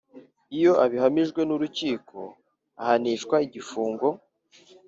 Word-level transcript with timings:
Iyo 0.57 0.71
abihamijwe 0.85 1.41
n 1.45 1.49
urukiko 1.55 2.17
ahanishwa 2.81 3.35
igifungo 3.45 4.07